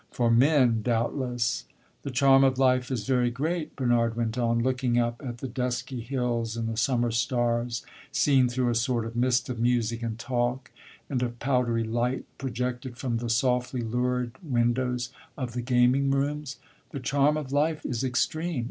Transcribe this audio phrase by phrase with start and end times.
[0.09, 1.65] "For men, doubtless!"
[2.01, 5.99] "The charm of life is very great," Bernard went on, looking up at the dusky
[6.01, 10.71] hills and the summer stars, seen through a sort of mist of music and talk,
[11.07, 16.57] and of powdery light projected from the softly lurid windows of the gaming rooms.
[16.89, 18.59] "The charm of life is extreme.